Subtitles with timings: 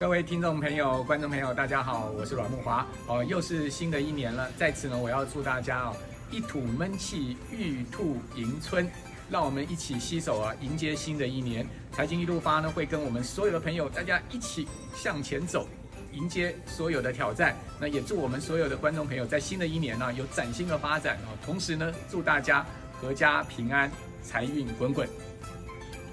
[0.00, 2.86] 各位听众朋友、观众朋友，大家好，我是阮木华。
[3.08, 5.96] 哦，又是新的一年了，在此呢，我要祝大家哦，
[6.30, 8.88] 一吐闷气，玉兔迎春，
[9.28, 11.66] 让我们一起携手啊，迎接新的一年。
[11.90, 15.66] 财经一路发呢，会跟我们所有的朋友大家一起向前走，
[16.12, 17.56] 迎接所有的挑战。
[17.80, 21.34] 那也祝我们所有的观众朋友在新的一年呢，有崭新的发展啊。
[21.44, 22.64] 同时呢，祝大家
[23.02, 23.90] 阖家平安，
[24.22, 25.08] 财运滚滚。